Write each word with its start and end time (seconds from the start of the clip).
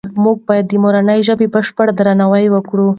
موږ 0.23 0.37
باید 0.47 0.65
د 0.67 0.73
مورنۍ 0.83 1.19
ژبې 1.27 1.47
بشپړ 1.53 1.87
درناوی 1.99 2.45
وکړو. 2.51 2.89